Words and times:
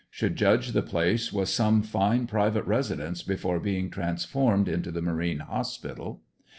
Should 0.09 0.35
judge 0.35 0.69
the 0.71 0.81
place 0.81 1.31
was 1.31 1.51
some 1.53 1.83
fine 1.83 2.25
private 2.25 2.65
residence 2.65 3.21
before 3.21 3.59
being 3.59 3.91
transformed 3.91 4.67
into 4.67 4.89
the 4.89 4.99
Marine 5.03 5.41
Hospital. 5.41 6.23